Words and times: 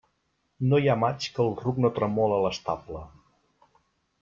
No 0.71 0.79
hi 0.83 0.89
ha 0.93 0.95
maig 1.01 1.27
que 1.35 1.43
el 1.43 1.53
ruc 1.59 1.83
no 1.85 1.93
tremole 1.99 2.39
a 2.39 2.41
l'estable. 2.47 3.05